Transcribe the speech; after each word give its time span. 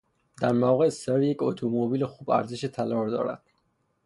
در 0.41 0.51
مواقع 0.51 0.85
اضطراری 0.85 1.27
یک 1.27 1.43
اتومبیل 1.43 2.05
خوب 2.05 2.29
ارزش 2.31 2.65
طلا 2.65 3.03
را 3.03 3.09
دارد. 3.11 3.41